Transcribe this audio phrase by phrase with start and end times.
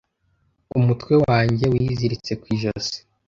[0.77, 2.97] Umutwe wanjye wiziritse ku ijosi,